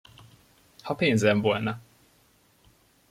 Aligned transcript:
Ha 0.81 0.95
pénzem 0.95 1.41
volna! 1.41 1.81